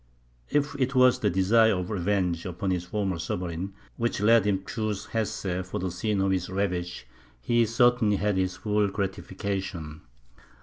If 0.49 0.75
it 0.79 0.95
was 0.95 1.19
the 1.19 1.29
desire 1.29 1.75
of 1.77 1.91
revenge 1.91 2.43
upon 2.47 2.71
his 2.71 2.85
former 2.85 3.19
sovereign, 3.19 3.73
which 3.97 4.19
led 4.19 4.45
him 4.47 4.57
to 4.57 4.65
choose 4.65 5.05
Hesse 5.13 5.61
for 5.63 5.77
the 5.79 5.91
scene 5.91 6.21
of 6.21 6.31
his 6.31 6.49
ravage, 6.49 7.05
he 7.39 7.67
certainly 7.67 8.15
had 8.15 8.35
his 8.35 8.57
full 8.57 8.87
gratification. 8.87 10.01